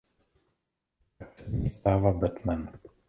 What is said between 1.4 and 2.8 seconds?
z něj stává Batman.